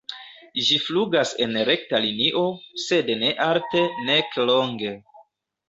[0.69, 2.43] Ĝi flugas en rekta linio,
[2.87, 4.99] sed ne alte nek longe.